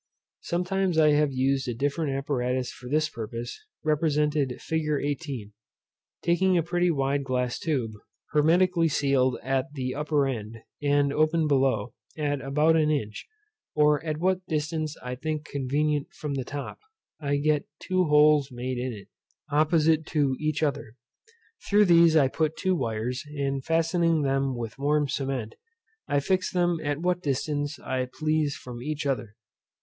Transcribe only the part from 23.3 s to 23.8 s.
and